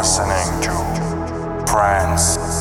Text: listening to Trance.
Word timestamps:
listening 0.00 0.62
to 0.62 0.70
Trance. 1.66 2.59